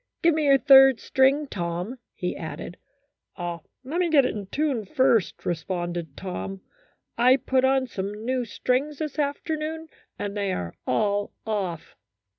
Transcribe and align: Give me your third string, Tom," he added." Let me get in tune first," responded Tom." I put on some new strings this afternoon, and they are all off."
Give 0.23 0.33
me 0.33 0.45
your 0.45 0.57
third 0.57 0.99
string, 0.99 1.45
Tom," 1.45 1.99
he 2.15 2.35
added." 2.35 2.77
Let 3.37 3.53
me 3.83 4.09
get 4.09 4.25
in 4.25 4.47
tune 4.47 4.83
first," 4.83 5.45
responded 5.45 6.17
Tom." 6.17 6.61
I 7.19 7.35
put 7.37 7.63
on 7.63 7.85
some 7.85 8.25
new 8.25 8.43
strings 8.43 8.97
this 8.97 9.19
afternoon, 9.19 9.89
and 10.17 10.35
they 10.35 10.53
are 10.53 10.73
all 10.87 11.33
off." 11.45 11.95